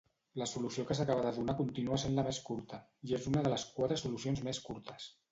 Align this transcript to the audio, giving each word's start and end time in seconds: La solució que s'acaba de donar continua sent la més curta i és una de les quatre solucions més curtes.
La 0.41 0.45
solució 0.51 0.83
que 0.85 0.95
s'acaba 0.99 1.25
de 1.25 1.33
donar 1.35 1.55
continua 1.59 1.99
sent 2.03 2.17
la 2.19 2.23
més 2.27 2.39
curta 2.47 2.79
i 3.09 3.13
és 3.17 3.27
una 3.33 3.43
de 3.49 3.51
les 3.55 3.67
quatre 3.75 3.99
solucions 4.03 4.41
més 4.49 4.61
curtes. 4.71 5.07